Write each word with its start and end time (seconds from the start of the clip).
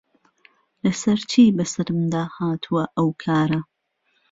له 0.83 0.91
سهر 1.01 1.19
چی 1.31 1.43
به 1.55 1.63
سهرم 1.73 2.01
دا 2.13 2.23
هاتووه 2.35 2.83
ئهوکاره 2.97 3.59